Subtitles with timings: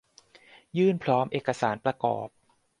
[0.77, 2.27] ยื่นพร้อมเอกสารประกอบ